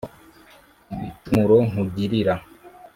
Ibicumuro 0.93 1.57
nkugilira 1.69 2.33